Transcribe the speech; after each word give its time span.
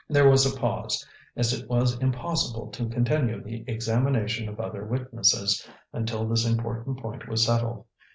There 0.09 0.27
was 0.27 0.51
a 0.51 0.59
pause, 0.59 1.07
as 1.35 1.53
it 1.53 1.69
was 1.69 1.99
impossible 1.99 2.69
to 2.71 2.89
continue 2.89 3.39
the 3.39 3.63
examination 3.67 4.49
of 4.49 4.59
other 4.59 4.83
witnesses 4.83 5.69
until 5.93 6.27
this 6.27 6.43
important 6.43 6.97
point 6.97 7.27
was 7.29 7.45
settled. 7.45 7.85